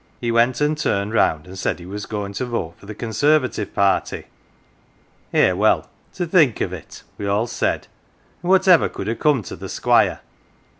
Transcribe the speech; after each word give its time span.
he 0.19 0.31
went 0.31 0.59
an' 0.63 0.73
turned 0.73 1.13
round 1.13 1.45
and 1.45 1.59
said 1.59 1.77
he 1.77 1.85
was 1.85 2.07
goin' 2.07 2.33
to 2.33 2.43
vote 2.43 2.73
for 2.79 2.87
the 2.87 2.95
Conservative 2.95 3.71
party. 3.75 4.25
Eh, 5.31 5.51
well, 5.51 5.87
to 6.15 6.25
think 6.25 6.59
of 6.59 6.73
it! 6.73 7.03
we 7.19 7.27
all 7.27 7.45
said, 7.45 7.85
and 8.41 8.49
what 8.49 8.67
ever 8.67 8.89
could 8.89 9.05
have 9.05 9.19
come 9.19 9.43
to 9.43 9.55
the 9.55 9.69
Squire 9.69 10.21